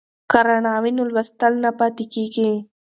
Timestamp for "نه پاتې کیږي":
1.63-2.51